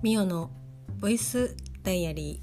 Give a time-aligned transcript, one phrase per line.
[0.00, 0.52] ミオの
[1.00, 2.40] ボイスダイアリ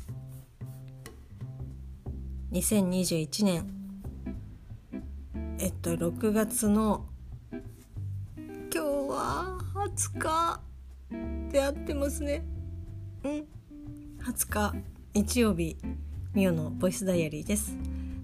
[2.51, 2.59] ー。
[2.59, 3.65] 2021年。
[5.57, 7.05] えっと6月の
[8.37, 10.61] 今日は20日
[11.49, 12.43] であってますね。
[13.23, 13.45] うん。
[14.19, 14.75] 20日。
[15.13, 15.77] 日曜日。
[16.33, 17.73] ミオのボイスダイアリーです。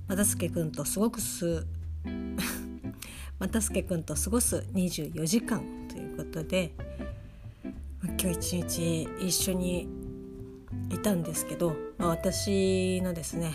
[0.09, 1.65] またすけくんとすごくす
[3.39, 6.90] またすけくんと過ごす 24時間ということで。
[8.21, 9.89] 今日一日一緒に
[10.91, 13.51] いたんですけど、まあ、私のですね、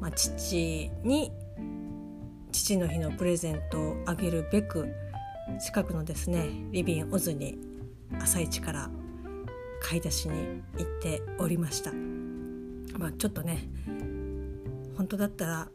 [0.00, 1.32] まあ、父に
[2.52, 4.86] 父の日のプレゼントをあげるべく
[5.60, 7.58] 近くのですねリビンオズに
[8.20, 8.88] 朝一から
[9.82, 11.90] 買い出しに行っておりました。
[12.96, 13.68] まあ、ちょっとね
[14.96, 15.68] 本当だったら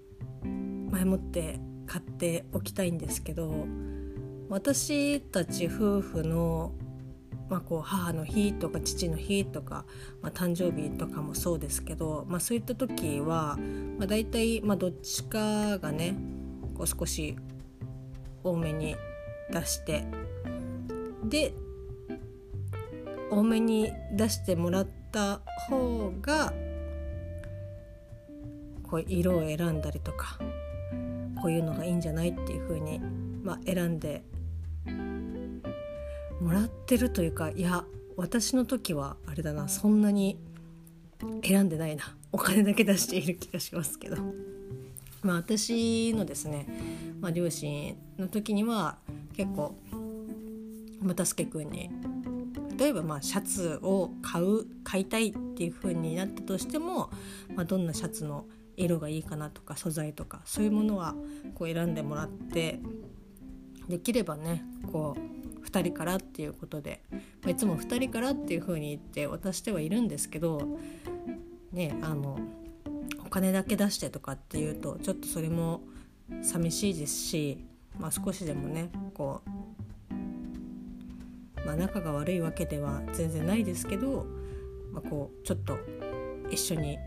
[0.92, 3.66] 前もって買っておきたいんですけど
[4.48, 6.72] 私たち夫婦の
[7.50, 9.86] まあ、こう母の日とか父の日とか、
[10.22, 13.58] まあ、誕生日とかもそうですけど、まあ、そういった時は、
[13.98, 16.16] まあ、大体、まあ、どっちかがね
[16.76, 17.38] こう少し
[18.44, 18.96] 多めに
[19.52, 20.06] 出して
[21.24, 21.54] で
[23.30, 26.54] 多めに出してもらった方が
[28.84, 30.38] こう色を選んだりとか
[31.42, 33.02] こういうのがいいんじゃないっていう風に
[33.48, 34.24] まあ、選んで
[36.42, 37.86] もらってるというかいや
[38.16, 40.38] 私の時はあれだなそんなに
[41.44, 44.18] 選んでないなお金だけ出している気がしますけど。
[45.24, 46.68] まあ、私のですね、
[47.20, 48.98] まあ、両親の時には
[49.36, 49.76] 結構
[51.02, 51.90] 又助君に
[52.78, 57.10] 例えばまあシャツを買う買いたいっていう風になったとしても、
[57.56, 58.46] まあ、どんなシャツの
[58.78, 61.16] 色がいいかなとか素材とかそういうものは
[61.56, 62.80] こう選んでもらって
[63.90, 65.37] できればねこう
[65.68, 70.80] 2人からっていうことで、まあ、いつも2人からっていう風に言って渡してはいるんですけど
[71.72, 72.40] ねあの
[73.26, 75.82] お金だけ出してとかっていうとちょっとそれも
[76.42, 77.66] 寂しいですし、
[78.00, 79.42] まあ、少しでもねこ
[81.64, 84.26] う、まあ、仲が悪いわけでは全然ないですけど、
[84.94, 85.78] まあ、こうちょっと
[86.50, 86.98] 一緒に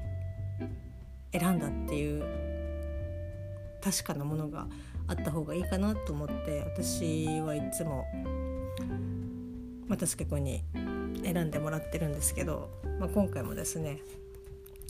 [1.32, 2.24] 選んだっていう
[3.82, 4.66] 確かなものが
[5.06, 8.04] あった方がいいかなと思って私はいつも
[9.90, 10.62] 又助君に
[11.22, 14.00] 選んでもらってるんですけど、まあ、今回もですね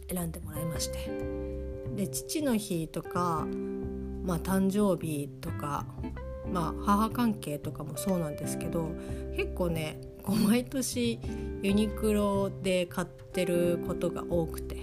[0.08, 1.10] 選んでもらいまして。
[1.96, 3.46] で父の日とか、
[4.24, 5.86] まあ、誕生日とか、
[6.52, 8.90] まあ、母関係とかもそうなんですけど
[9.36, 11.18] 結構ねこう毎年
[11.62, 14.76] ユニクロで買ってることが多くて、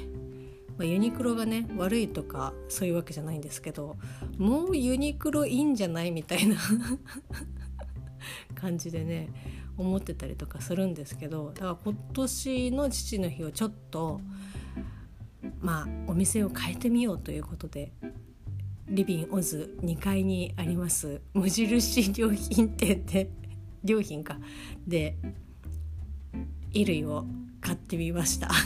[0.78, 3.96] まあ、ユニクロがね悪いとかそういうわけじゃないんですけど
[4.38, 6.12] もうユニクロいいんじゃない？
[6.12, 6.58] みたいな
[8.56, 9.30] 感じでね
[9.78, 14.22] 思ってたりとかするんですけどだから今年の父の日をちょっと
[15.60, 17.92] まあお店を変えてみようということで
[18.90, 23.30] リビンオズ2階にあります無印良品店で
[23.84, 24.38] 良品か。
[24.86, 25.18] で
[26.74, 27.26] 衣類を
[27.62, 28.50] 買ってみました。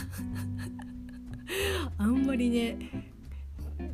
[1.98, 2.78] あんまりね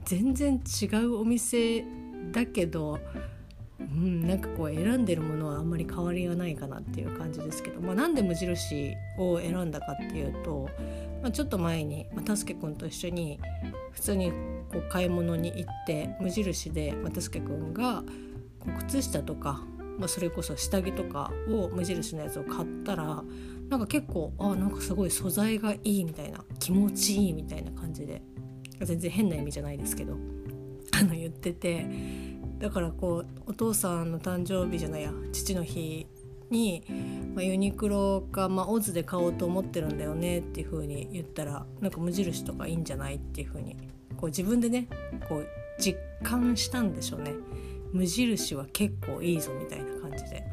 [0.05, 1.85] 全然違うお店
[2.33, 2.99] だけど
[3.91, 10.69] うん、なんかこう選んでるものはあんまり変わりがないかなっていう感じですけど、まあ、なんで無印を選んだかっていうと、
[11.23, 13.41] まあ、ちょっと前に、まあ、たすけくんと一緒に
[13.93, 14.31] 普通に
[14.71, 18.03] こう買い物に行って無印で、まあ、たすけくんが
[18.61, 19.63] こう靴下とか、
[19.99, 23.23] まあ、それこそ下着とかを無印のやつを買ったら
[23.69, 28.23] なんか結構あなんかすごい素材がいいみたいな気持ちいいみたいな感じで
[28.81, 30.17] 全然変な意味じゃないですけど
[30.93, 31.87] あの言ってて
[32.59, 36.07] だからこうお父さんの誕生日じゃないや父の日
[36.51, 36.83] に、
[37.35, 43.77] まあ、ユニクロか、まあ、オズで買おうと思ってるんだよねっていう風に言ったらなんか無印とかいいんじゃないっていう風に
[44.17, 44.89] こう自分でね
[45.29, 45.47] こう
[45.79, 47.33] 実感したんでしょうね
[47.93, 50.45] 無印は結構いいぞみたいな感じで。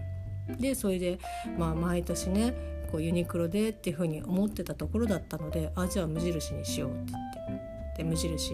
[0.59, 1.19] でそれで、
[1.57, 2.53] まあ、毎年ね
[2.91, 8.53] こうユニクロでっていう風に思ってたところだったのであじゃあ無印にしようって言ってで無印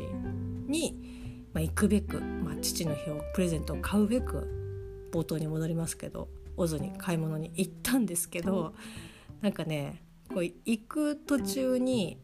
[0.68, 1.21] に
[1.54, 8.74] まあ、行くべく、まあ、父の日をプレゼントを買うべく冒頭に戻りますけどオズに買い物に行ったんですけど
[9.42, 12.18] なんかねこう行く途中に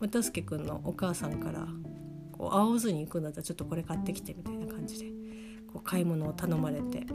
[0.00, 1.66] 又助君のお母さんから
[2.32, 5.06] こう青ズに行くんだったらちょっとこれ買ってきてみたいな感じで
[5.72, 7.06] こう買い物を頼まれて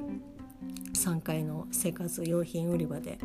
[0.94, 3.20] 3階の生活用品売り場で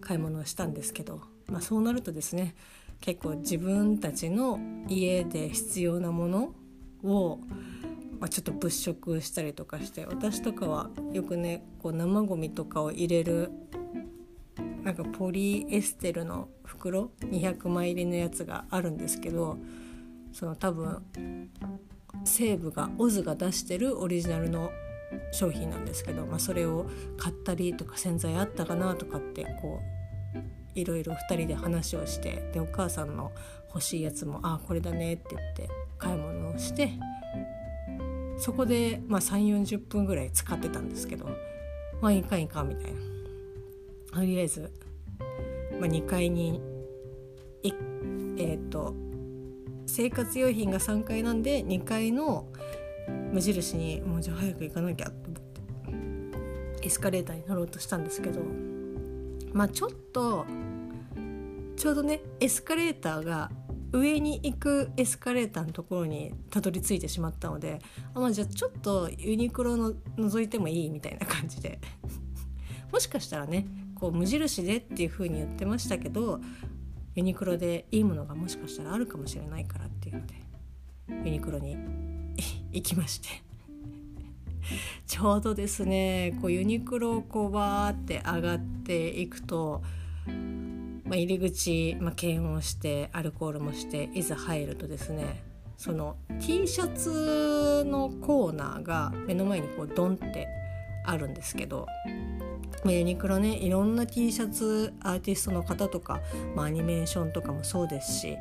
[0.00, 2.54] 買い物をしたんですけど、まあ、そうなるとですね
[3.00, 4.58] 結構自分たちの
[4.88, 6.54] 家で必要なもの
[7.06, 7.40] を、
[8.20, 13.50] ま、ちょっと物色したりとかして私とかはよくねこう生ゴミとかを入れる
[14.82, 19.58] なんかポリエステルの袋200枚入りのやつがあるんですけど
[20.32, 21.02] その多分
[22.24, 24.70] 西武がオズが出してるオリジナルの
[25.32, 26.86] 商品なんですけど、まあ、それを
[27.16, 29.80] 買ったりとか洗剤あったかなとかってこ
[30.74, 33.32] ういろいろ2人で話をしてでお母さんの
[33.68, 36.92] 欲しいやつも「ああこれだね」って言って買い物をして
[38.38, 41.28] そこで、まあ、3 4 0分ぐらい使ってたんですけど
[42.00, 43.16] 「まあいいかいいか」みたいな。
[44.12, 44.72] とりあえず、
[45.78, 46.62] まあ、2階に
[48.38, 48.94] えっ、ー、と
[49.86, 52.46] 生活用品が3階なんで2階の
[53.32, 58.40] 無印にもうじゃあ早く行かなきゃと思ってエスカレーターに乗ろうとしたんですけど
[59.52, 60.46] まあちょっと
[61.76, 63.50] ちょうどねエスカレーターが
[63.98, 67.80] 上に行くエスカレーターのところにたどり着いてしまったので
[68.14, 71.80] あ、まあ、じゃあちょっとユニクロの覗いてもいいみたいな感じで。
[72.92, 73.66] もしかしたらね
[73.96, 76.40] こう無印でっていう風に言ってましたけど
[77.14, 80.34] ユニクロでいいものがもしかしたらあるかもしれないからっていうので
[81.24, 81.76] ユニクロに
[82.72, 83.46] 行きまして。
[85.06, 89.82] ちょうどですねこうユニクロをこうバーって上がっていくと
[91.06, 95.42] まあ、入り口、まあ、検温してアルコールもしていざ入るとですね
[95.76, 100.48] その T シャツのコーナーが目の前にこうドンって
[101.04, 101.86] あるんですけど、
[102.82, 106.20] まあ、ユニクロねいろんな T シャツアーティストの方とか、
[106.54, 108.36] まあ、アニメーションとかもそうですし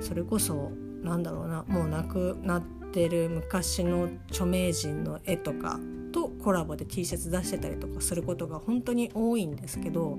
[0.00, 0.72] それこそ
[1.02, 2.62] なんだろうなもうなくなっ
[2.92, 5.78] てる昔の著名人の絵とか
[6.12, 10.18] とコラボで T シャツ出してたりとかすることが本当に多いんですけど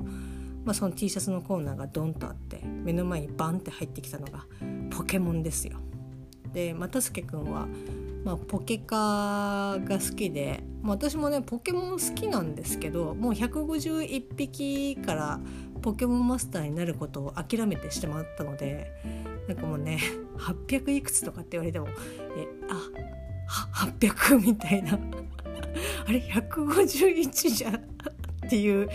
[0.66, 4.46] まあ、その T シャツのコーナーがドンとあって目の前にバンって入ってきたのが
[4.90, 5.78] ポケモンですよ。
[6.54, 7.68] で又助君は、
[8.24, 15.40] まあ、ポケカが好きで、まあ、私もねポケモン好きなんですけどもう151匹から
[15.82, 18.92] ポケモンマスターになることを諦めてしまったので
[19.48, 20.00] なんかもうね
[20.38, 21.88] 800いくつとかって言われても
[22.38, 22.90] えあ
[24.00, 24.98] 800みたいな。
[26.06, 27.74] あれ？151じゃん。
[28.46, 28.90] っていう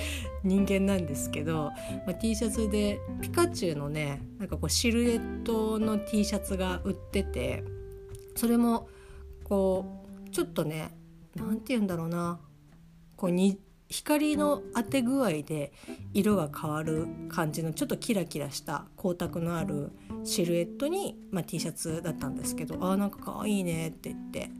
[0.44, 1.70] 人間なんですけど、
[2.06, 7.64] まあ、T シャツでピカチュウのねなんかこうシルエットの T シャツが売ってて
[8.36, 8.88] それも
[9.44, 10.96] こうちょっとね
[11.34, 12.38] 何て言うんだろうな
[13.16, 13.58] こうに
[13.88, 15.72] 光の当て具合で
[16.12, 19.92] 色が変わる感じのちょっとキラキラした光沢のある
[20.24, 24.50] シルエットに、まあ、T シャツだったんですけどあーなんかかわいいねって言って。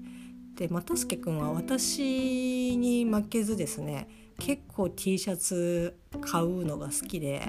[0.59, 4.09] で又助君は私に負けずですね
[4.39, 7.43] 結構 T シャツ買うのが好きで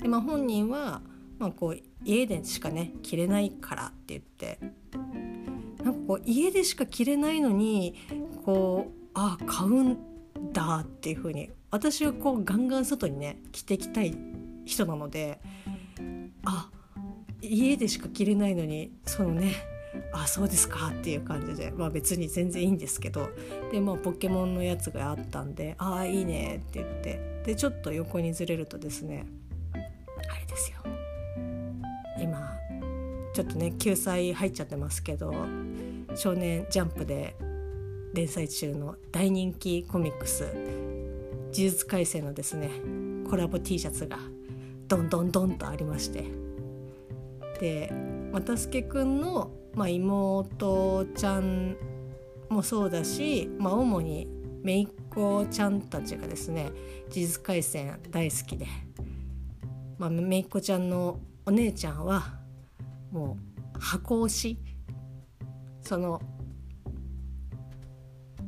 [0.00, 1.02] で、まあ、本人は、
[1.38, 4.58] まあ、こう家でしかね着れないからって言って
[5.84, 7.94] なんかこう家でしか着れないのに
[8.44, 9.98] こうああ買うん
[10.52, 14.16] だっていう風に私はこうガンガン外にね着てきたい
[14.64, 15.40] 人なので
[16.44, 16.70] あ
[17.42, 19.54] 家でしか着れないのにそのね
[20.12, 23.30] あそうですかっていう感じで、まあ、別に全然いいんですけど
[23.70, 29.26] でまあポケモンのやつがあったんで「ああいいね」って言ってでちょっと横にずれるとですね
[29.72, 30.78] あれですよ。
[32.20, 32.56] 今
[33.32, 35.32] ちょっとね救済入っちゃってますけど
[36.16, 37.36] 「少年ジャンプ」で
[38.12, 40.42] 連載中の大人気コミックス
[41.52, 42.70] 「呪術廻戦」のですね
[43.28, 44.18] コラボ T シャツが
[44.88, 46.50] どんどんどんとありまして。
[47.60, 47.92] で
[48.32, 51.76] 又助くんのまあ、妹ちゃん
[52.48, 54.28] もそうだし、まあ、主に
[54.62, 56.70] 姪っ子ちゃんたちがですね
[57.08, 58.66] 「呪術廻戦」大好きで、
[59.98, 62.40] まあ、姪っ子ちゃんのお姉ちゃんは
[63.10, 63.38] も
[63.76, 64.58] う箱推し
[65.80, 66.20] その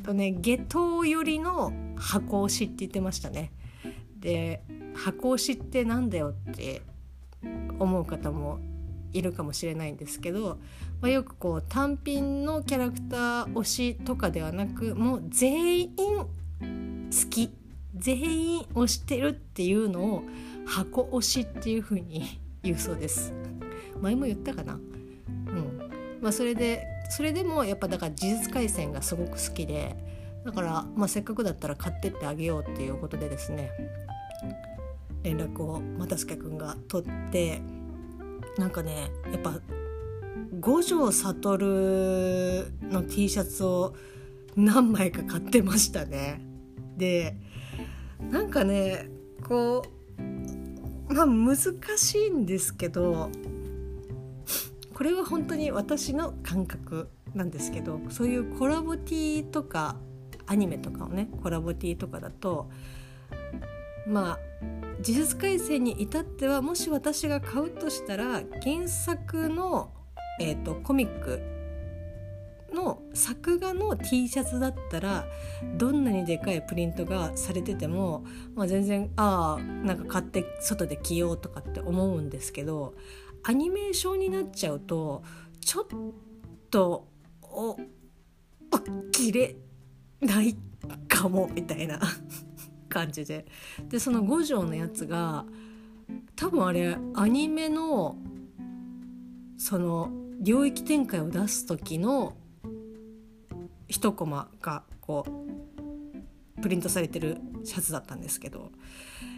[0.02, 3.52] とね下等寄りの箱推しって言ってましたね。
[4.18, 4.62] で
[4.94, 6.82] 箱推しってなんだよって
[7.78, 8.58] 思う方も
[9.12, 10.58] いるかもしれないんですけど、
[11.00, 16.26] まあ、よくこう単品のキャラクター推しとかではなくもう全員好
[17.30, 17.50] き
[17.94, 18.18] 全
[18.56, 20.22] 員推してるっていうのを
[20.66, 23.32] 箱推しっていう風に言うそうです。
[24.00, 29.96] 前も言ったかな、うんまあ、それでそれでもやっぱだから呪術廻戦がすごく好きで
[30.44, 33.70] だから、まあ、せっかくだったら買ってってあげようっていうことでですね
[35.22, 37.60] 連絡を又助君が取って
[38.58, 39.58] なんかねやっぱ
[40.60, 41.58] 五条悟
[42.90, 43.94] の T シャツを
[44.56, 46.40] 何枚か買ってましたね。
[46.96, 47.36] で
[48.30, 49.08] なんかね
[49.46, 49.82] こ
[51.08, 51.56] うまあ難
[51.96, 53.30] しいんですけど
[54.94, 59.96] これは本当に私の感覚なんですけどそういうコラボ T とか
[60.46, 62.70] アニメとかをねコラボ T とかだと
[64.06, 64.38] まあ
[65.02, 69.92] 呪術廻戦に至ってはもし私が買うとしたら原作の、
[70.40, 71.40] えーと、コミック
[72.72, 75.26] の作画の T シャツだったら
[75.76, 82.94] どんなにでかいプリントがされてても、まあ、全然ああなんか買って外で着ようとかって思うんですけど
[83.42, 85.22] アニメーションになっちゃうと
[85.60, 85.86] ちょっ
[86.70, 87.08] と
[87.42, 87.76] おっ
[89.10, 89.56] 着れ
[90.20, 90.56] ない
[91.08, 92.00] かもみたいな。
[92.92, 93.46] 感じで。
[93.88, 95.44] でその五条のやつが
[96.36, 98.16] 多分あれアニメの
[99.56, 102.36] その領域展開を出す時の
[103.88, 108.70] 一コマがこうプリントされてるシャツだったんですけど。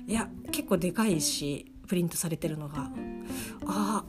[0.07, 2.91] いや結構でかいしプリントされてるのが。
[3.67, 4.05] あ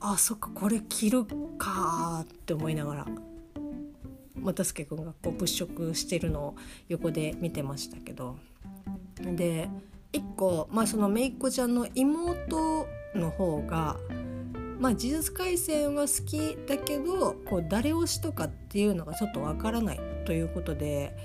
[0.00, 1.24] あそっかこれ着る
[1.58, 3.06] かって思いながら
[4.34, 6.56] 又助君がこう物色してるのを
[6.88, 8.36] 横で見てましたけど。
[9.22, 9.68] で
[10.12, 13.98] 1個、まあ、その姪っ子ちゃんの妹の方が
[14.82, 21.16] まあ、呪術廻戦は好きだけどこう誰推しとかっていうのがちょっとわからないということで、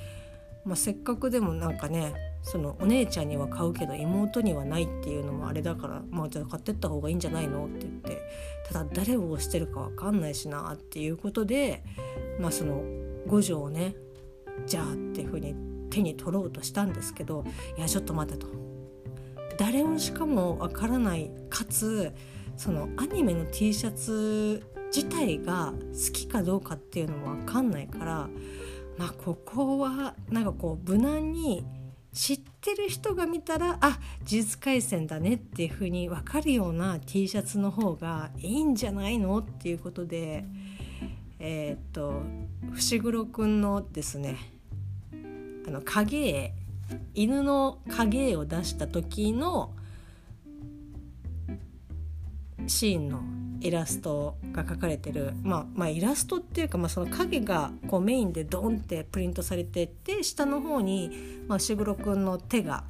[0.64, 2.14] まあ、せっかくでもなんかね
[2.44, 8.22] そのお姉ちゃんには買うけど妹にはないっていうのもあれだから、まあ、じゃあ買ってった方がいいんじゃないのって言って
[8.72, 11.84] ただ誰を推してるかわかんないしなっていうことで、
[12.40, 12.84] まあ、その
[13.26, 13.96] 五条をね
[14.68, 15.56] じゃあっていうふうに
[15.90, 17.44] 手に取ろうとしたんですけど
[17.78, 18.48] いやちょっと待てと。
[19.58, 22.14] 誰をしかもわからないかつ
[22.56, 24.64] そのアニメの T シャツ
[24.96, 28.30] 自体が好きかどうかっていうのも分かんないから
[28.98, 31.66] まあここはなんかこう無難に
[32.14, 40.46] 知ってる人が見たらあ呪術廻戦だねっていう風に分かるような T シャツの方がいいんじゃないのっていうことで
[41.40, 42.24] えー、っと
[42.74, 44.57] 伏黒くんのですね
[45.68, 46.54] あの影絵
[47.14, 49.74] 犬の影絵を出した時の
[52.68, 53.22] シーンの
[53.60, 61.12] イラストが描かれてる、まあ、まあイラストっていうか、まあ、その影がこうメインでドンってプリントされてって下の方に、
[61.48, 62.84] まあ、伏黒くんの手が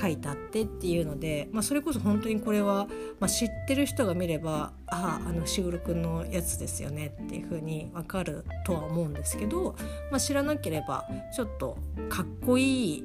[0.00, 2.86] 書いてあってっていうので、まあ、それこそ本当にこれは、
[3.18, 9.76] まあ、知ってる人が見ればあああのしぐるくんのやつですよねっていう風に分かるとは思うんですけど、
[10.10, 11.76] まあ、知らなければちょっと
[12.08, 13.04] かっこいい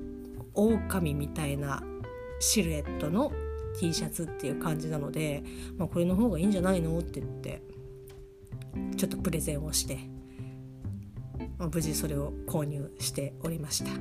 [0.53, 1.83] 狼みたいな
[2.39, 3.31] シルエットの
[3.79, 5.43] T シャツっていう感じなので、
[5.77, 7.61] まあ、これの方がいいんじゃないのって言って
[8.95, 9.99] ちょっとプレゼンをして、
[11.57, 13.91] まあ、無事それを購入しておりました。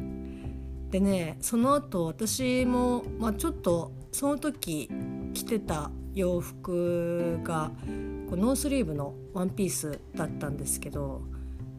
[0.94, 4.88] でねその後私も、まあ、ちょっとその時
[5.34, 7.72] 着てた洋服が
[8.30, 11.22] こうノースリーブのワンピースだったんですけど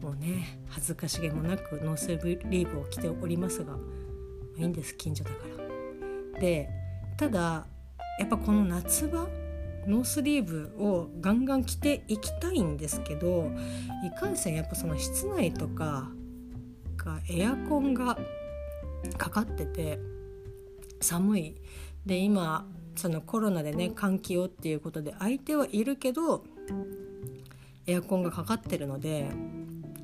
[0.02, 3.78] もうね恥ずかしげもなくノースリーブを着ておりますが
[4.58, 5.36] いいんです近所だか
[6.34, 6.38] ら。
[6.38, 6.68] で
[7.16, 7.66] ただ
[8.18, 9.26] やっぱこの夏場
[9.86, 13.50] ノースリーブをガンガン着ていきたいんですけど
[14.04, 16.10] いかんせんやっぱその室内とか
[16.98, 18.18] がエアコンが
[19.08, 19.98] かかってて
[21.00, 21.54] 寒い。
[22.04, 26.44] で今そのコロナでね換気をっていうことで相手はいるけど
[27.86, 29.30] エアコンがかかってるので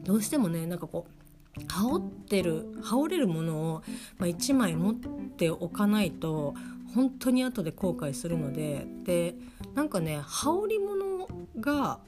[0.04, 3.82] どうしてもねなんかこう羽織ってる羽織れるものを、
[4.18, 6.54] まあ、1枚持っておかないと
[6.94, 9.34] 本当に後で後悔するのでで
[9.74, 11.28] なんかね羽織物
[11.60, 12.00] が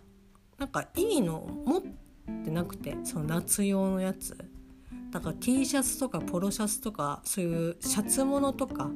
[0.58, 1.82] なんかいいの持っ
[2.44, 4.36] てなくてその夏用のやつ。
[5.14, 8.90] だから T シャツとかポロシャツとかそういうシャツものとか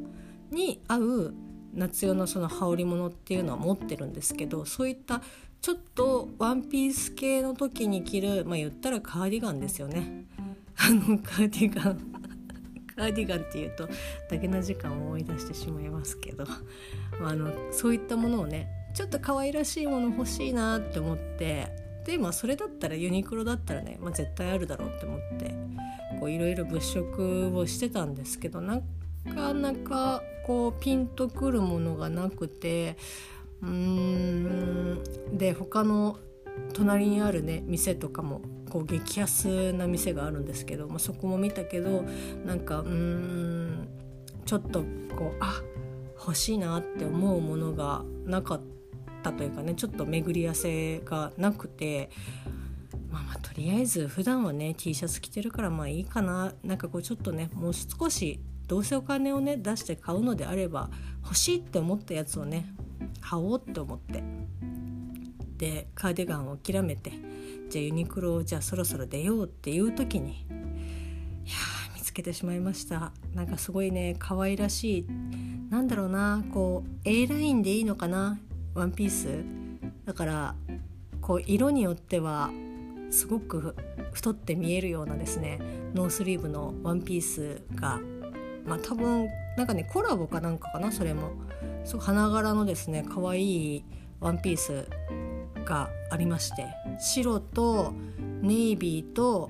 [0.51, 1.35] に合う
[1.73, 5.23] 夏用のその羽織物っていうのは持ってるんですけどそういった
[5.61, 10.25] ちょっとワンピース系の時に着るまあ言ったらカーディガンですよね。
[10.77, 12.01] あのカーディガン。
[12.97, 13.89] カーディガンっていうと
[14.29, 16.45] だけな時間を思い出してしまいますけど。
[17.23, 21.69] あのそういったものをねちょっと可愛らしいもの欲しいなって思って
[22.05, 25.88] でまあそれだったらユニクロだったらね、まあ、絶対あるだろうって思って。
[26.27, 28.81] いろいろ物色をしてたんですけどな
[29.35, 32.97] かなかこうピンとくるものがなくて
[33.63, 36.19] うーんで他の
[36.73, 42.05] 隣にあるね店とかもこう激安な店があるんですけど、まあ、そこも見たけど
[42.45, 43.89] なんかうーん
[44.45, 44.83] ちょっと
[45.15, 45.61] こうあ
[46.19, 48.61] 欲しいなって思うものがなかっ
[49.23, 52.11] たというかねちょっと巡り合わせがなくて
[53.11, 56.53] まあまあとりあえず普段はね T シャツ着てるからまあいいかな。
[56.63, 60.91] なんかこうちょっとねもう少しどうせお金をね出して買うのであれば
[61.25, 62.75] 欲しいって思ったやつをね
[63.21, 64.23] 買おうって思って。
[65.57, 67.11] でカーディガンを諦めて
[67.69, 70.47] じゃあユニクロをじゃあそろそろ出ようっていう時に
[71.45, 71.57] いや
[71.97, 73.13] 見つけてしまいました。
[73.35, 75.07] なんかすごいね可愛らしい
[75.69, 78.39] なんだろうなこう A ラインでいいのかな
[78.75, 79.29] ワンピース。
[80.05, 80.55] だから
[81.21, 82.51] こう色によっては
[83.11, 83.75] すごく
[84.13, 85.59] 太って見えるようなですね
[85.95, 88.01] ノースリーブのワンピースが
[88.67, 91.33] まあ多分なんかねコラボかなんかかなそれも。
[91.85, 93.85] そう花柄のですね可愛い
[94.21, 94.87] ワンピース
[95.65, 96.67] がありまして
[96.99, 97.95] 白と
[98.43, 99.49] ネイビーと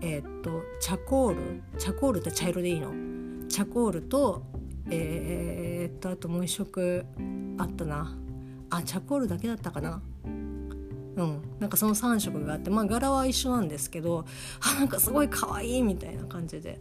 [0.00, 1.62] えー、っとチャコール？
[1.76, 2.92] チャコールって茶色でいいの？
[3.48, 4.44] チャコールと
[4.90, 7.04] えー、っとあともう一色
[7.58, 8.16] あったな。
[8.70, 10.00] あチャコールだけだったかな。
[11.16, 11.42] うん。
[11.58, 14.24] なんかその3色があってまあ柄は一緒なんですけど
[14.60, 16.80] あなんかすごい可愛いみたいな感じで。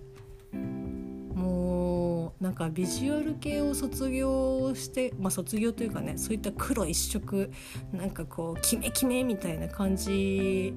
[1.39, 7.49] もうなんかビジュアル系を卒業してまあ卒業というかねそういった黒一色
[7.93, 10.73] なんかこうキメキメみたいな感じ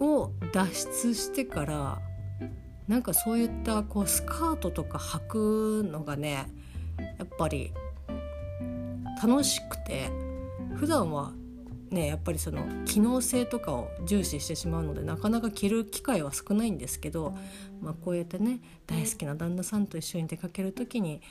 [0.00, 0.66] を脱
[1.02, 1.98] 出してから
[2.88, 6.46] なんかそういったこうスカートとか履くのがね
[7.18, 7.72] やっぱり
[9.22, 10.10] 楽しくて
[10.74, 11.32] 普段は
[11.94, 17.34] ねやっぱりその機能性とかを重視してしまうのでなかなか着る機会は少ないんですけど、
[17.80, 21.22] まあ、こうやってね大好きな旦那さんと一緒に出かける時に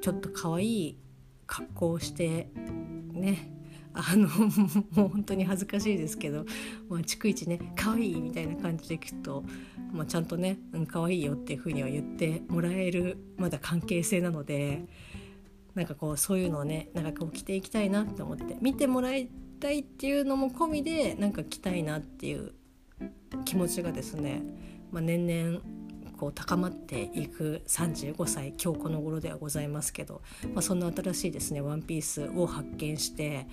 [0.00, 0.98] ちょっと可愛い
[1.46, 2.48] 格好をして
[3.12, 3.50] ね
[3.92, 4.28] あの
[4.96, 6.44] もう本当に恥ずかしいですけど、
[6.88, 9.44] まあ、逐一ね「可愛いみたいな感じで聞くと、
[9.92, 14.84] まあ、ちゃんとね「うん、可愛いよっていうふうには言ってもらえるまだ関係性なので
[15.74, 22.52] なんかこうそういうのをねなんかこう着ていきたいなって思って見てもらいたいっていうのも込みでなんか着たいなっていう
[23.44, 24.42] 気持ちがですね、
[24.90, 25.60] まあ、年々
[26.16, 30.22] こう高まっていく35歳今日この頃ではございますけど、
[30.54, 33.46] まあ、そんな新しいですねワンピースを発見して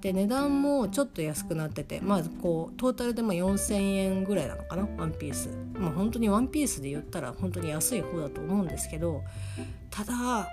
[0.00, 5.50] で値段もちょっと安くなっててまあこうトータルでま4,000円ぐらいなのかなワンピース。
[5.74, 9.22] まあ、本当にワンピースで言ったら本当に安い方だと思うんですけど
[9.90, 10.50] ただ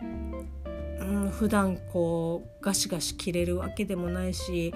[0.99, 4.73] うん、普段こうガシガシ着れるわけでもないし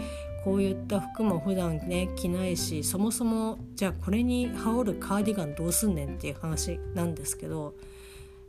[0.47, 7.75] こういった服も普段ね着ないしそもそもじゃあこれに羽織るカーディガンどうすんねんっていう話なんですけど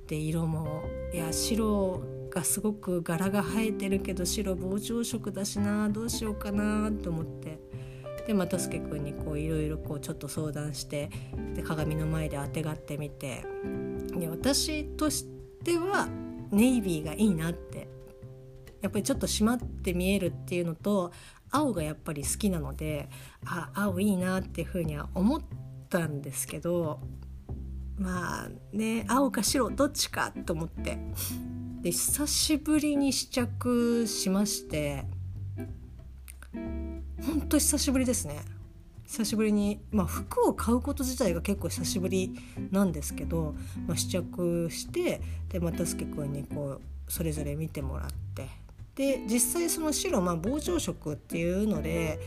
[0.06, 7.58] で色もいや白がすごく柄が生えてるけど白膨張色だしなどうしようかなと思って。
[8.28, 11.08] でまたすけくんにこういろいろこうちょっと相談して
[11.54, 13.44] で鏡の前であてがってみて。
[14.16, 15.26] で私とし
[15.64, 16.08] ては
[16.52, 17.88] ネイビーがいいなって。
[18.80, 21.11] やっぱりちょっと締まって見えるっていうのと
[21.50, 23.08] 青がやっぱり好きなので
[23.44, 25.42] あ青いいなっていうふうには思っ
[25.88, 27.00] たんですけど
[27.96, 30.98] まあね青か白どっちかと思って
[31.80, 35.04] で久しぶりに試着しまして
[36.52, 38.40] ほんと久しぶりですね。
[39.06, 42.38] 久しぶりに、まあ、服を買うこと自体が結構久しぶり
[42.70, 43.54] なんですけど、
[43.87, 46.80] まあ、試着してでまたすけくんにこう
[47.11, 48.48] それぞれ見てもらって
[48.98, 52.18] で実際その白、まあ、膨張色っていうので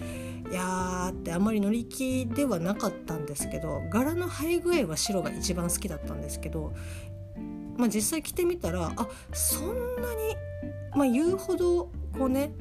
[0.50, 6.74] いやーってあんまり乗り気ではなかったんですけど柄の生え具合は白が一番好きだったんですけど、
[7.76, 10.36] まあ、実際着てみたらあそんなに、
[10.96, 12.54] まあ、言うほどこうね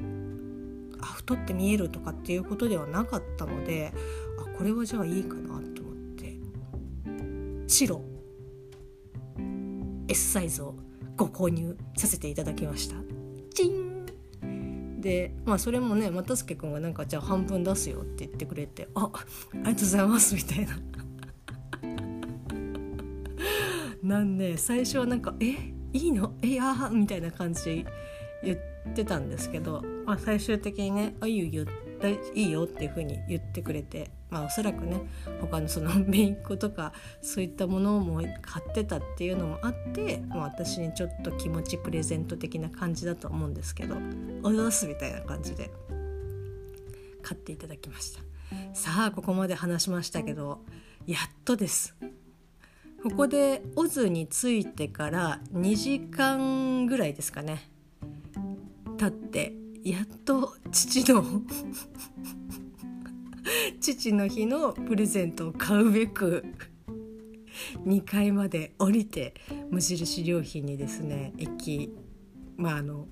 [1.01, 3.93] あ太って見えるとかっていうことではなかったので
[4.45, 5.61] あこれはじゃあいいかなと思っ
[6.17, 6.37] て
[7.65, 8.03] 白
[10.09, 10.75] S サイズを
[11.15, 13.10] ご購入させていただきました。
[15.01, 20.79] でまあそれもね又助君がなんかじゃあ半分出すよって言ってくれて「あありがとうございます」みたいな。
[24.03, 25.55] なんで最初はなんか「え
[25.93, 26.33] いいの？
[26.41, 27.85] えあみたいな感じで
[28.43, 31.65] 言ってたんですけど、まあ、最終的にね「あいいよ
[32.33, 35.01] いいよ」っていうふうに言ってくれてまあおそらくね
[35.41, 43.97] 他のその メイクとかそういったものも買ってたっていうのもあって、まあ、私にちょっと気持ちプレゼント的な感じだと思うんですけど
[44.41, 45.69] 「おどす」みたいな感じで
[47.21, 48.21] 買っていただきました。
[48.73, 50.63] さあここまで話しましたけど
[51.05, 51.95] やっとです。
[53.03, 57.71] ここでオズに着いてから2時間ぐらいですかね
[58.99, 61.25] 経ってやっと父の
[63.79, 66.45] 父の日のプレゼントを買うべく
[67.85, 69.33] 2階まで降りて
[69.69, 71.93] 無印良品にですね行き
[72.57, 73.07] まああの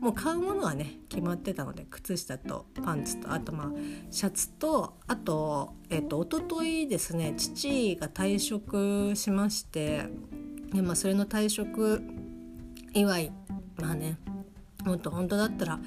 [0.00, 3.70] もう買うものはね決まってたので靴下とパンツとあとまあ
[4.10, 10.06] シャツとあとえっ、ー、と一昨日ですね父が退職しまして
[10.72, 12.02] で、まあ、それの退職
[12.94, 13.32] 祝い
[13.76, 14.18] まあね
[14.84, 15.78] もっと本当だったら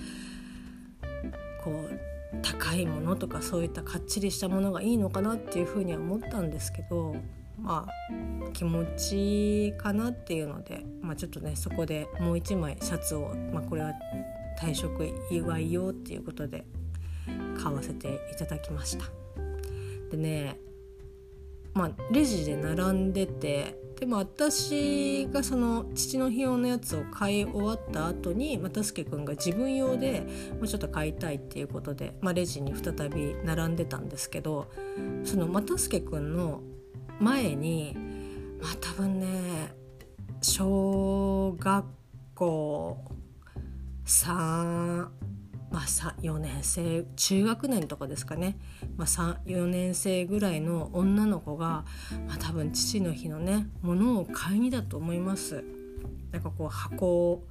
[1.63, 7.15] こう高いものとかそういったかっちりしたものがいいのかなっていうふうには思ったんですけど
[7.59, 13.91] まあ気持ちかなっていうので、まあ、ちょっとねそこでもう一枚シャツを、まあ、これは
[14.59, 16.65] 退職祝いよっていうことで
[17.61, 19.05] 買わせていただきました。
[20.11, 20.57] でね
[21.73, 30.27] まあレジで並んでてでも私がその父の日用のやつを買い終わった後に又助君が自分用で
[30.59, 34.69] もうちょっと買いたいっていうことで、まあ、レジに再び並んでたんですけど
[35.23, 36.59] その又助君の
[37.21, 37.95] 前に
[38.61, 39.73] まあ多分ね
[40.41, 41.85] 小学
[42.35, 43.05] 校
[44.05, 45.07] 3
[45.73, 45.81] まあ、
[46.21, 48.59] 4年生中学年とかですかね、
[48.95, 51.83] まあ、4年生ぐらいの女の子が、
[52.27, 55.63] まあ、多分父の日のねものを買いにだと思います。
[56.31, 57.43] なんかこう箱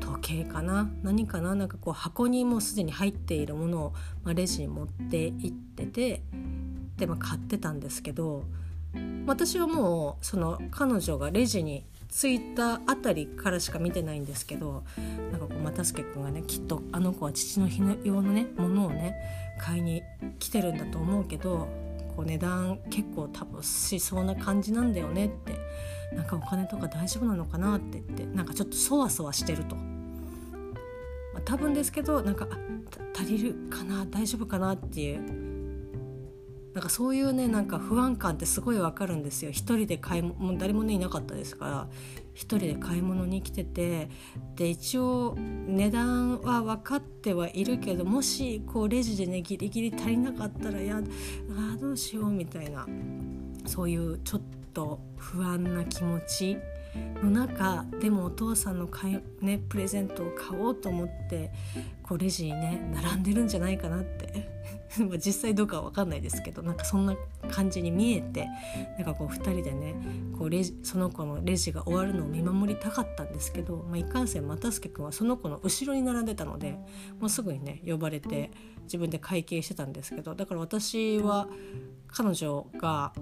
[0.00, 0.90] 時計かな？
[1.04, 1.54] 何かな？
[1.54, 3.92] なんかこう箱にもうすでに入っているものを、
[4.24, 6.22] まあ、レジに持って行ってて
[6.96, 8.42] で、まあ、買ってたんですけど
[9.24, 14.84] 私はもうその彼女がレジに着いたあたりからしか見てないんですけど
[15.30, 19.16] なんかこう又助君がねきっとあの子は父の日の用のねものをね
[19.58, 20.02] 買いに
[20.38, 21.68] 来てるんだと思うけど
[22.14, 25.56] こう値段結構多分しそうな感じなんだよねって
[26.14, 29.76] なんかお金とか大丈夫なのかなって言ってなんかちょっとそわそわしてると。
[29.76, 32.46] まあ、多分ですけどなんか
[33.14, 35.51] 足りるかな大丈夫かなっていう
[36.74, 39.50] なんかそういうねなんか不安感ってすごいわかるんですよ。
[39.50, 41.88] 一人で買い物誰もねいなかったですから。
[42.34, 44.08] 一人で買い物に来てて。
[44.56, 52.86] で一応値段は分かってはいるけどもしこうレジでねギリギリ足りなかったらやあどうしようみたいな。
[53.66, 56.56] そういうちょっと不安な気持ち
[57.22, 61.50] の中でもお父さんの買い、ね、プレゼントを買おうと思って
[62.02, 64.51] こうレジにね並んでるんじゃないかなって。
[65.24, 67.16] 実際どうかは分かんないですけどなんかそんな
[67.50, 68.48] 感じに見えて
[68.96, 69.94] なんかこう2人でね
[70.38, 76.78] こうレジその子のレジが終わるのを見守りたかったんですけど、まあ、いかんせん又助君はその子の後ろに並んでたので
[77.20, 78.50] もうすぐにね呼ばれて
[78.84, 81.48] 自分で会計してたんですけどだから私は
[82.08, 83.12] 彼女が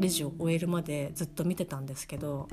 [0.00, 2.48] レジを終えるまでずっと見てたんですけど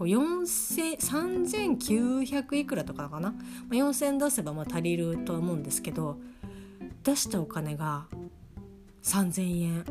[0.00, 3.38] こう3900いくらとかかな、ま
[3.72, 6.18] あ、4000出せばまあ足りるとは思うんですけど
[7.02, 8.06] 出したお金が
[9.02, 9.84] 3,000円。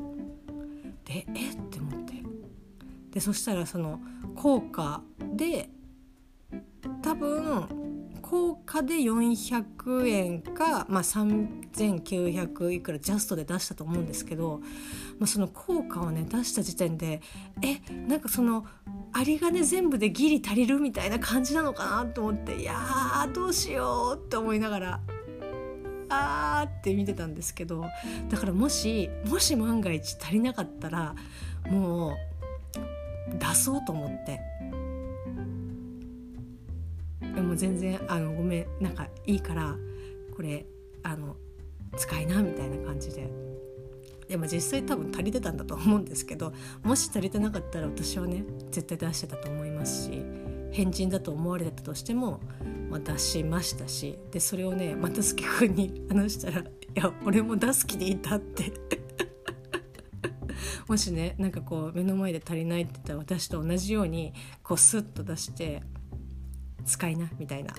[1.06, 1.52] でえ？
[1.52, 2.13] って思って。
[3.12, 4.00] でそしたらその
[4.36, 5.02] 効果
[5.34, 5.69] で
[7.02, 14.62] 多分効果で400円か、まあ、3900いくらジャストで出したと思うんですけど、
[15.17, 17.22] まあ、その効果をね出した時点で
[17.63, 17.80] え？
[18.08, 18.67] なんかその
[19.17, 22.76] 有り金全部でギリ足りるみたいな感じなのかなと思っていや
[23.34, 25.00] どうしようって思いながら。
[26.10, 27.86] あーって見てたんですけど
[28.30, 31.15] だからもしもし万が一足りなかったら
[31.69, 32.15] もう
[33.38, 34.39] 出そうと思って。
[37.22, 39.76] でも全然あのごめんなんかいいから
[40.36, 40.65] これ
[41.04, 41.36] あの
[41.95, 43.30] 使いなみたいな感じで。
[44.28, 50.59] でも実際多分足りてたんだと思うんですけどもし足りてなかったら私はね絶対出してたと思いますし。
[50.71, 52.39] 変人だと思われたとしても、
[52.89, 58.71] まあ、出しましたしでそれをね又助君に 話したら「いや俺も出す気でいた」って
[60.88, 65.84] もしねなんかこう目の前で足りないって言ったら私と同じようにこうスッと出して
[66.86, 67.73] 「使いな」みたいな。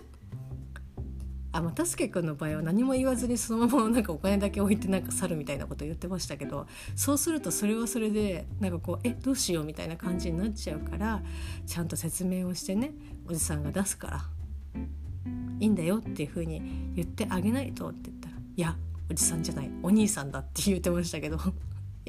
[1.52, 11.22] あまあ、助君の場合は何も言わずにそのままなんかお金だけ置いてなんか去るみたいなこと言ってましたけどそうするとそれはそれでなんかこうえどうしようみたいな感じになっちゃうから
[11.66, 12.92] ちゃんと説明をしてね
[13.28, 14.24] おじさんが出すから
[15.58, 18.76] いいんだよっていうふうに言ってあげないとって言ったら「いや
[19.10, 21.38] おじさんじゃないお兄さんだ」って言ってましたけど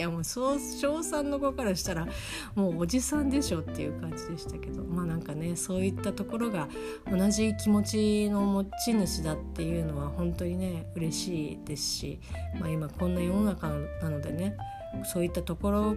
[0.01, 2.07] いやもう小3の子からしたら
[2.55, 6.67] もうおじさんでしょっていう感じでしたけどまあなんかねそういったところが
[7.07, 12.19] 同じ気持ちの持ち主だっていうのは本当にね嬉しいですし、
[12.59, 13.69] まあ、今こんな世の中
[14.01, 14.57] なのでね
[15.05, 15.95] そういったところ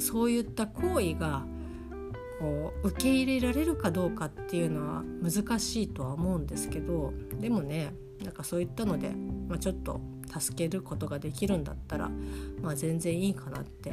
[0.00, 1.44] そういった行為が
[2.40, 9.10] こう受け入れられるかどうかっていうのは難しいとは思うんですけどでもねなんかそういったので、
[9.48, 10.00] まあ、ちょっと
[10.38, 12.10] 助けることができるんだったら、
[12.60, 13.92] まあ、全然いいかなって。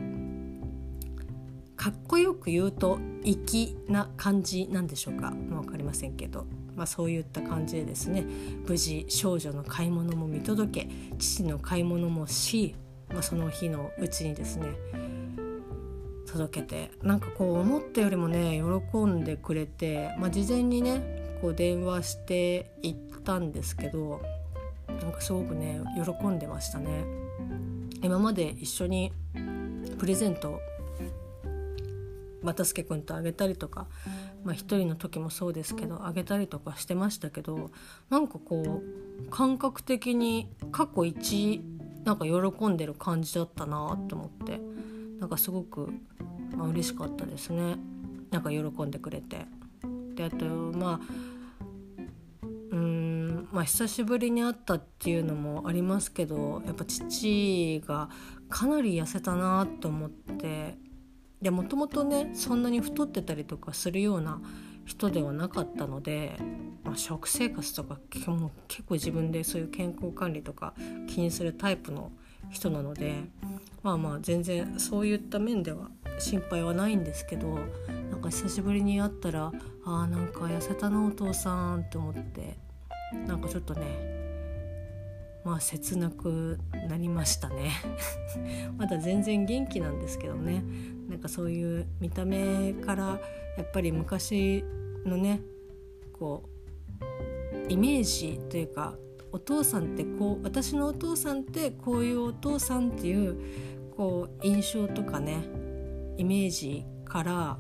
[1.80, 8.26] かっこよく言うと粋な感じなんでしょうか、まあ、分かりませんけど、まあ、そういった感じでですね
[8.68, 12.76] 無事少女の買い物も見届け父の買い物もし、
[13.14, 14.68] まあ、その日のうちにですね
[16.28, 24.22] 届けてなんかこう思ったよりもね喜んでくれて、まあ、事前にねこう電話して行ったんですけど
[25.02, 27.06] なんかすごくね喜んでましたね
[28.02, 29.12] 今まで一緒に
[29.98, 30.60] プレゼント
[32.44, 33.88] 又助君とあげたりとか、
[34.44, 37.72] まあ、一人の時もそうですけどあげたりとかしてましたけど
[38.10, 41.62] なんかこう感覚的に過去一
[42.06, 44.60] なんか喜んでる感じだったなと思って
[45.20, 45.90] なんかすごく、
[46.56, 47.76] まあ嬉しかったですね
[48.32, 49.46] なんか喜んでくれて。
[50.16, 51.30] であとまあ
[52.72, 53.09] うん
[53.52, 58.10] まあ久しぶりに会ったっていうのもありますけどやっぱ父が
[58.50, 60.78] かなり痩せたなと思って
[61.42, 64.42] でもともとねそんなに太ってたりとかするような
[64.86, 66.36] 人ではなかったので、
[66.84, 70.74] まあ、食生活とかも結構自分でそういう健康管理とか
[71.08, 72.12] 気にするタイプの
[72.50, 73.16] 人なので
[73.84, 77.60] まあまあ全然そういった面では心配はないんですけど
[78.10, 79.52] なんか久しぶりに会ったら
[79.86, 82.58] あーなんか痩せたなお父さんって思って
[83.28, 84.20] なんかちょっとね
[85.44, 87.72] まあ切なくなりましたね。
[88.78, 90.64] まだ全然元気なんですけどね。
[91.10, 93.20] なんかそういう見た目から
[93.58, 94.64] やっぱり昔
[95.06, 95.42] のね
[96.14, 98.96] こうイメージというか
[99.32, 103.40] お父さんってこう私のお父さんってこういうお父さんっていう
[103.96, 105.44] こう印象とかね
[106.18, 107.60] イメージから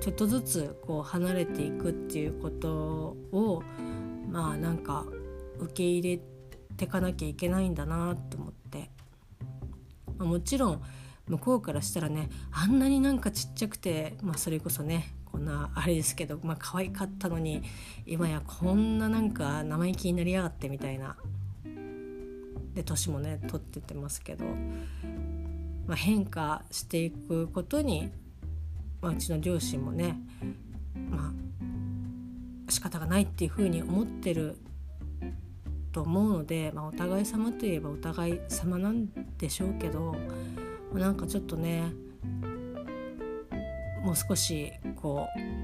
[0.00, 3.62] ちょっとずつこう離れていくっていうことを
[4.30, 5.04] まあなんか
[5.58, 6.22] 受け入れ
[6.76, 8.90] てかなきゃいけないんだなと思って。
[10.18, 10.82] まもちろん
[11.28, 17.62] 向こうからしたらねあんなになんかちっちゃくて、まあ、それこそねこんなあれですけど、まあ可愛かったのに
[18.06, 21.16] 今やこんななんか生意気になりやがってみたいな。
[22.74, 24.44] で年もね取っててますけど、
[25.86, 28.12] まあ、変化していくことに、
[29.02, 30.16] まあ、うちの両親もね
[31.10, 31.47] まあ
[32.68, 34.56] 仕方がないっていうふうに思ってる
[35.92, 40.14] と思うので、まあ、お互い様といえばお互い様なんでしょうけど
[40.92, 41.92] なんかちょっとね
[44.04, 45.58] もう少しこう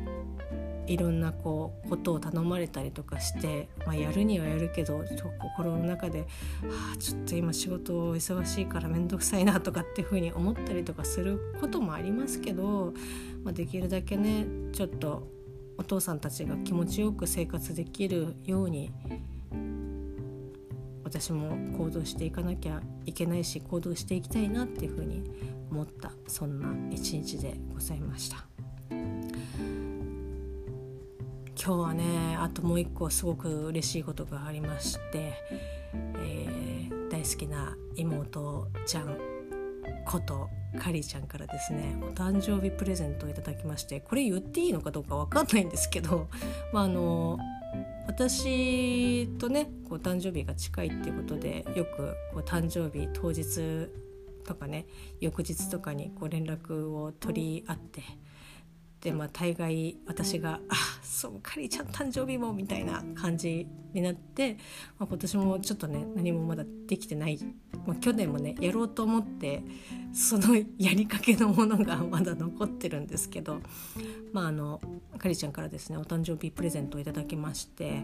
[0.87, 6.21] いろんなこうことを頼まれたりとかして、まあ、やるにはやるけどちょ心の中で
[6.63, 12.93] 「はあちょっと今仕事忙しいから面倒くさいな」とかっていうふうに思ったりとかすることもありますけど、
[13.43, 15.34] まあ、できるだけねちょっと
[15.77, 18.93] お父さんたちが気持ちよく生活できるように
[21.03, 25.23] 私も行動していかなきゃいけないし行動していきたいなっていうふうに
[25.71, 28.45] 思ったそんな一日でございました。
[31.67, 35.33] 今日はねあともう一個すごく嬉しいことがありまして、
[35.95, 39.17] えー、大好きな妹ちゃん
[40.05, 46.29] ことかりちゃんからですねお誕生日プレゼントをいただきましてこれ言っていいのかどうか分かんないんですけど
[46.73, 47.39] まああの
[48.07, 53.89] 私とねこう誕生日が近いっていうことでよくこう誕生日当日
[54.45, 54.87] とかね
[55.21, 58.03] 翌日とかにこう連絡を取り合って
[59.05, 64.55] でまあ大概私が「あそうかりちゃん誕生日も」みたいな感じになって、
[64.99, 67.39] まあ、今年もちょっとね何もまだできてない、
[67.87, 69.63] まあ、去年もねやろうと思って
[70.15, 73.61] そのやりかけのものが まだ残ってるんですけど
[74.33, 74.81] まああの
[75.19, 78.03] かりちゃんからですねお誕生日プレゼントをいただきまして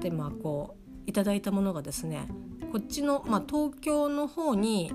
[0.00, 2.26] でまあこういただいたものがですね
[2.72, 4.92] こっちの、まあ、東京の方に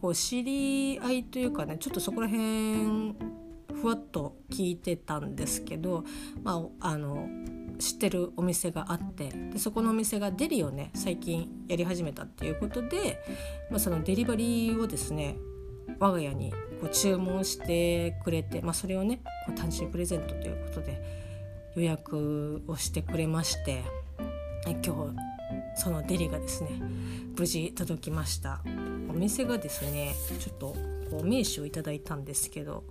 [0.00, 3.14] こう知り合いというかねちょっとそこら辺
[3.80, 6.04] ふわっと聞いてたんですけど、
[6.42, 7.28] まあ、あの
[7.78, 13.22] 知ってるお店があってでそこのお店がデリをね最近やり始めたっていうことで、
[13.70, 15.36] まあ、そのデリバリーをですね
[15.98, 21.00] 我が家にこう注文してくれて、まあ、それをねこう誕生日プレゼントということで
[21.76, 23.84] 予約をしてくれまして
[24.66, 26.70] 今日そのデリがですね
[27.38, 28.62] 無事届きました。
[29.08, 30.76] お店がですねちょっと
[31.10, 32.84] こう名刺をいただいたんですけど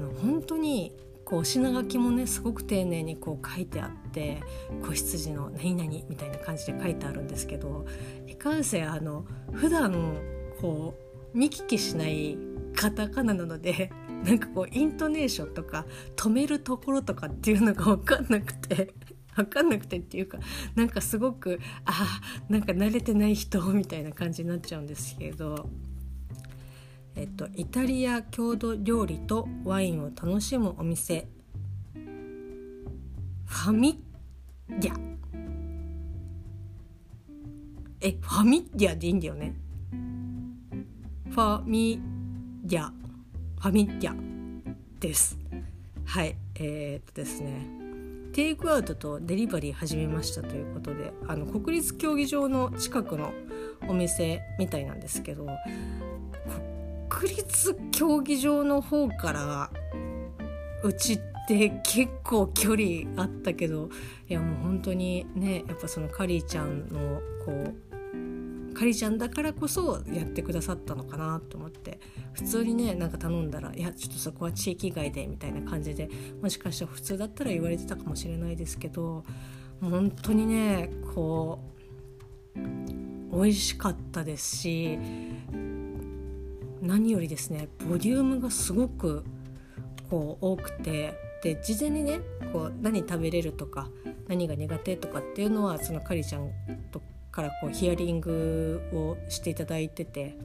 [0.00, 4.42] あの本当にこう品書きもねすごく丁寧にこう書いてあって
[4.82, 7.86] 子羊の何々みたいな感じで書いてあるんですけど
[8.26, 10.16] いかんせんあの普段
[10.60, 10.94] こ
[11.34, 12.36] う見聞きしない
[12.74, 13.92] カタカナなので
[14.24, 15.86] なんかこうイントネーションとか
[16.16, 18.94] 止めるところとかっていうのが分かんなくて
[19.36, 20.38] 分かんなくてっていうか
[20.74, 25.70] なんかすごくあなんか慣れてない人みたいな感じになっちゃうんですけど
[27.20, 31.28] えっと、イタリア郷土料理とワインを楽しむお店。
[33.44, 34.02] ファミ
[34.70, 34.94] リア
[38.00, 39.54] えファミリアでいいんだよね。
[41.28, 42.00] ファミ
[42.64, 44.14] リアファミリア
[44.98, 45.38] です。
[46.06, 47.80] はいえー、っとですね。
[48.32, 53.34] テイクアウトとデリバリー始めましたということであの国立競技場の近くの
[53.88, 55.46] お店みたいなんですけど
[57.10, 59.70] 国立競技場の方から
[60.82, 63.90] うちって結構距離あったけど
[64.28, 71.98] いやもう本当にねやっぱそのカリーちゃんのこうカリーちゃんだからこそやってくださったのかなと思って
[72.32, 76.08] 普通にねなんか頼んだら「いやちょっとそこは地域外で」みたいな感じで
[76.40, 79.24] もしかしたら普通だったら言われてたかもしれないですけど
[79.80, 81.58] 本当にねこ
[82.54, 84.98] う美味しかったですし
[86.80, 89.24] 何よりですねボリュームがすごく
[90.08, 92.20] こう多くてで事前にね
[92.52, 93.88] こう何食べれるとか
[94.28, 96.50] 何が苦手とかっていうのはそのかりちゃん
[96.90, 100.36] とからこうヒアリングをしていただいてて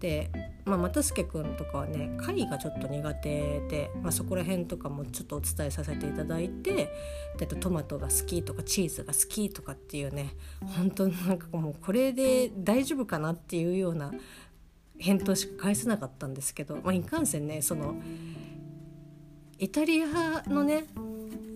[0.00, 0.30] で、
[0.64, 6.92] まあ、又助君とかはね貝がちょっと苦手で、まあ、そこら辺とかもちょっとお伝えさせていただいて
[7.36, 10.34] でトマトが好きとかチーズが好きとかっていうね
[10.76, 14.12] 本当なんかもうこれで大丈夫かなっていうような
[14.98, 17.96] 返答しか返せなかったんですけど、まあ、いかんせんねその
[19.58, 20.84] イタリアのね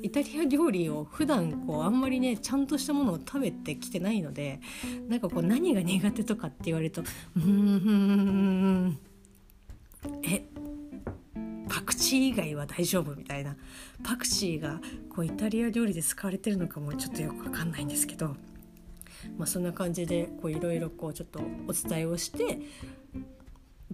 [0.02, 4.60] イタリア料理を普段こうあんまりねちゃんとしたものを食べてきてないので
[5.08, 8.98] なんかこう何が苦手とかって言われるとうーん
[10.24, 10.44] え
[11.68, 13.56] パクチー以外は大丈夫みたいな。
[14.02, 18.28] パクチーがこうイタリア料理で使われてるのかもちょっとよく分かんないんですけど、
[19.38, 22.58] まあ、そんな感じでいろいろちょっとお伝えをして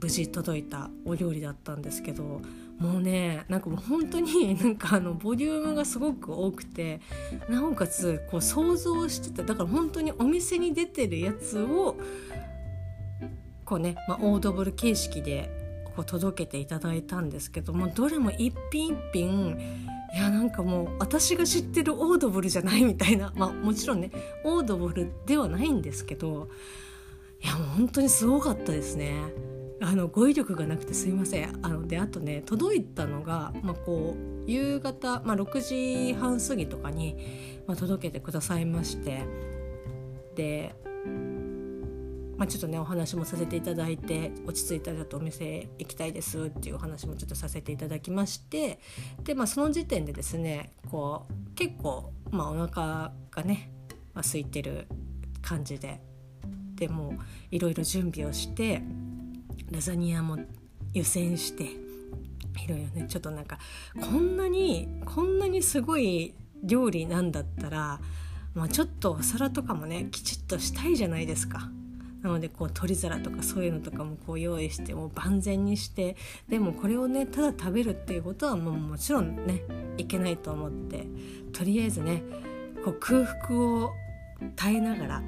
[0.00, 2.40] 無事届いたお料理だったんですけど
[2.78, 7.00] もうねなんかもう本当に なんかあのボリュームがすごく多くて
[7.48, 11.96] なおかつこう想像してただから本当にお店に出てるやつを
[13.64, 15.50] こうね、まあ、オードブル形式で
[15.96, 19.58] こう届けていただいたんですけどもどれも一品一品
[20.14, 24.10] いやなんかもう私が知ってるオードブルじゃないみたいなまあもちろんね
[24.44, 26.48] オードブルではないんですけど
[27.42, 29.57] いやもう本当にすごかったですね。
[29.80, 31.58] あの語彙力がなくてすいません。
[31.62, 37.16] あのであとね届いたのが、まあ、こう夕方、まあ、6時半過ぎとかに、
[37.66, 39.20] まあ、届けてくださいまして。
[40.34, 40.74] で、
[42.36, 48.80] まあ、ちょっとねお話もさせていただいて落ち着いたらちょっとお店行きたいですっていうお話もちょっとさせていただきまして。
[49.22, 53.70] で、まあ、その時点でですねこう結構、まあ、お腹がね、
[54.12, 54.88] まあ、空いてる
[55.40, 56.00] 感じで。
[56.74, 57.14] でも
[57.50, 58.82] いろいろ準備をして。
[59.70, 60.38] ラザニアも
[60.94, 63.58] 湯煎していろいろねちょっとなんか
[64.00, 68.00] こんなにこんなにすごい料理なんだったら、
[68.54, 71.70] まあ、ちょっとお皿とかもねきちっとしたいじゃないですか。
[72.22, 76.16] なのでこう取り皿とかそういうのとかもこう用意してもう万全にして
[76.48, 79.62] でもこれをねただ食べるっていうことはもうもちろんね
[79.98, 81.06] いけないと思って
[81.52, 82.24] とりあえずね
[82.84, 83.92] こう空腹を
[84.56, 85.22] 耐えながら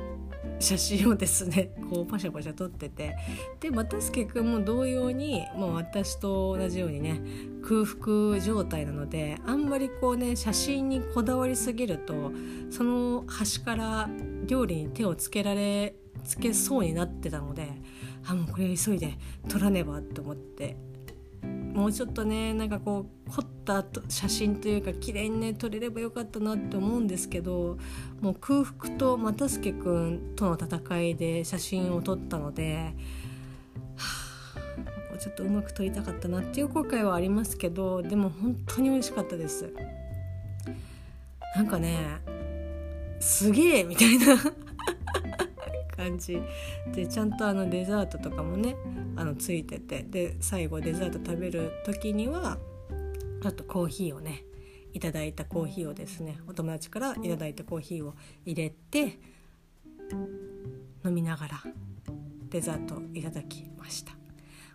[0.61, 3.17] 写真をですね こうパシャパシャ撮ってて
[3.61, 7.21] で又助君も同様にもう私と同じようにね
[7.63, 12.33] 空腹状態なのであんまりこうね写真にこだわりすぎると
[12.71, 14.11] その端から
[14.47, 17.69] 料理に手をつけられつけそうになってたので
[18.27, 19.17] あもうこれ急いで
[19.49, 20.77] 撮らねばと思って
[21.73, 27.79] もうちょっとねなんかこう凝った写真というか綺麗にね撮れればよかったなって思うんですけど
[28.21, 32.95] もう空腹と又助君との戦いで写真を撮ったので、
[33.97, 34.13] は
[34.57, 39.73] あ、もうちょっとうまく撮りたかったなっていう後悔はありますけどでも本当に美味しかったです。
[41.55, 42.21] なんかね
[43.21, 44.37] すげえみたいな
[46.01, 46.41] 感じ。
[46.95, 48.75] でちゃんとあのデザートとかもね
[49.17, 50.03] あのついてて。
[50.03, 52.59] で最後デザート食べる時には
[53.43, 54.45] ちょっとコーヒーをね
[54.93, 59.19] いただいたコーヒーをですねお友達からいただいたコーヒーを入れて
[61.05, 61.63] 飲みながら
[62.49, 64.13] デザートいただきました。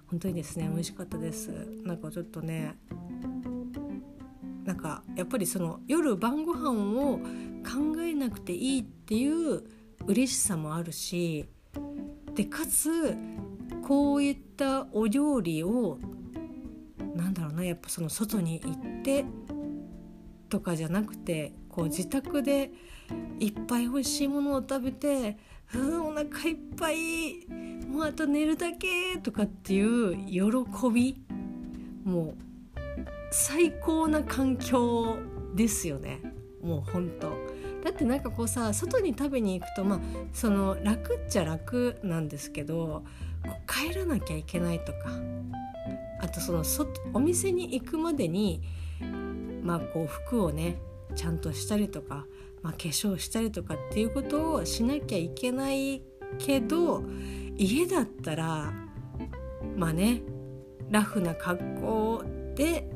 [0.08, 1.50] 本当にですね美味しかったです。
[1.84, 2.76] なんかちょっとね
[4.64, 9.64] なんかやっぱりその夜晩ご飯を考えなくていいっていう
[10.08, 11.48] 嬉しさもあるし
[12.36, 13.16] でかつ
[13.88, 16.00] こういったお料理を
[17.16, 19.26] なんだろうなやっぱその外に行って
[20.50, 22.72] とかじゃなくてこう自宅で
[23.40, 25.38] いっぱい美味しいものを食べて
[25.74, 27.48] 「うんお腹いっぱい
[27.88, 31.24] もうあと寝るだけ」とかっていう喜び
[32.04, 32.36] もう
[33.32, 35.18] 最高な環境
[35.56, 36.22] ですよね
[36.62, 37.45] もうほんと。
[37.86, 40.00] だってなんかこうさ外に食べに行くとまあ
[40.34, 43.04] その楽っちゃ楽なんですけど
[43.68, 44.98] 帰らなきゃいけないとか
[46.20, 46.64] あとその
[47.14, 48.64] お店に行くまでに
[49.62, 50.78] まあこう服をね
[51.16, 52.26] ちゃんとしたりとか、
[52.64, 56.02] まあ、化粧したりとかっていうことをしなきゃいけない
[56.40, 57.04] けど
[57.56, 58.74] 家だったら
[59.78, 60.24] まあね
[60.90, 62.24] ラフな格好
[62.56, 62.90] で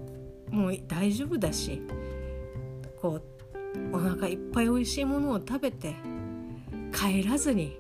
[0.50, 1.84] もう大丈夫だし
[3.00, 3.39] こう
[3.92, 5.96] お腹いっぱい美味しいものを食べて
[6.94, 7.78] 帰らずに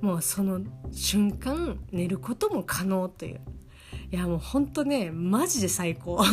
[0.00, 0.60] もうその
[0.92, 3.40] 瞬間寝ることも可能という。
[4.10, 6.22] いやもうほんとねマジで最高。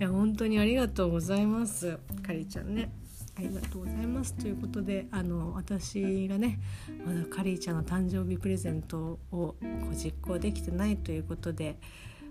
[0.00, 1.98] いや本当にありがとうございます。
[2.22, 2.90] かりちゃんね。
[3.38, 4.32] ありがとうございます。
[4.34, 6.58] ということであの私がね
[7.04, 9.56] まだカリーちゃんの誕生日プレゼントをこ
[9.92, 11.78] う実行できてないということで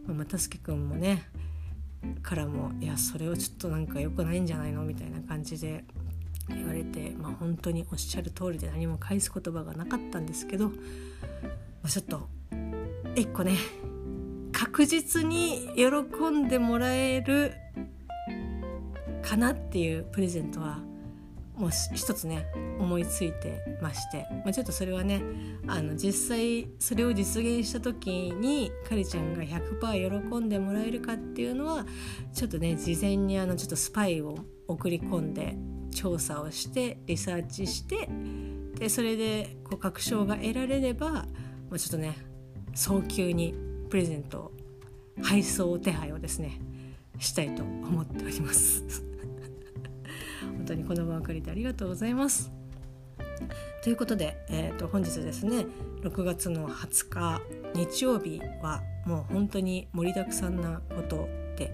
[0.08, 1.24] またすけくんもね
[2.22, 5.84] からも「いやそれはちょっとなんか良くないんじゃないの?」みたいな感じで
[6.50, 10.76] 言われて、まあ、本当におっしゃる通りで何も返す言葉がなかったんですけど、ま
[11.84, 12.30] あ、ちょっと
[13.16, 13.58] 1個ね
[14.52, 17.54] 確実に喜んでもらえる
[19.22, 20.80] かなっていうプレゼントは
[21.58, 22.48] もう一つね
[22.80, 25.22] 思いついてまして、まあ、ちょっとそれはね
[25.68, 31.86] あの実際それを実現した時にかりちゃんが100%喜んでもらえるかっていうのは
[32.34, 34.38] ちょっとね事前にあのちょっとスパイを
[34.68, 35.56] 送り込んで
[35.92, 38.10] 調査をしてリサーチして
[38.78, 41.26] でそれでこう確証が得られればも
[41.72, 42.18] うちょっとね
[42.74, 43.56] 早急に
[43.90, 44.52] プレゼント
[45.24, 46.60] 配送手配をですね
[47.20, 49.15] したいと思っております。
[50.66, 52.52] 本当にこの場を借りてありがとうございます
[53.84, 55.68] ということで、えー、と本日ですね
[56.02, 57.42] 6月の20日
[57.76, 61.72] 日曜日はもう本当に盛りだくさんなことで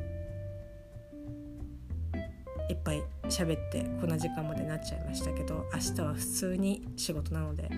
[2.69, 7.69] いっぱい喋ってこんな時間までなっちゃいましたけど明日は普通に仕事なので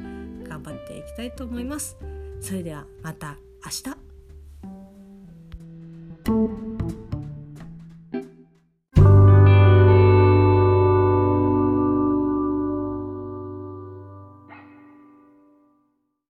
[0.50, 1.96] 頑張っていきたいと思います。
[2.42, 3.94] それではまた明
[6.90, 7.03] 日